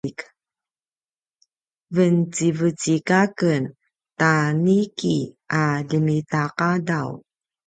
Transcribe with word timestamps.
vencivecik 1.95 3.07
a 3.19 3.21
ken 3.39 3.63
ta 4.19 4.31
niki 4.63 5.15
a 5.61 5.63
ljemitaqadaw 5.89 7.11